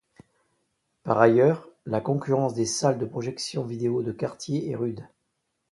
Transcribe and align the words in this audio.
Par 1.03 1.19
ailleurs, 1.21 1.69
la 1.85 2.01
concurrence 2.01 2.55
des 2.55 2.65
salles 2.65 2.97
de 2.97 3.05
projection 3.05 3.63
vidéo 3.65 4.01
de 4.01 4.11
quartier 4.11 4.67
est 4.71 4.75
rude. 4.75 5.05